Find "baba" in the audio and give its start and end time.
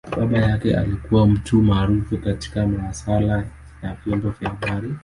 0.17-0.37